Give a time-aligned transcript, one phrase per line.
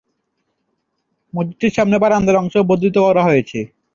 [1.33, 3.59] মসজিদটির সামনে বারান্দার অংশ বর্ধিত করা হয়েছে।